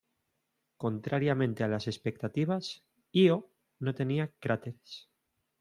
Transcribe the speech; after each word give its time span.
Contrariamente 0.77 1.63
a 1.63 1.67
las 1.67 1.85
expectativas, 1.87 2.81
Ío 3.11 3.51
no 3.77 3.93
tenía 3.93 4.31
cráteres. 4.39 5.11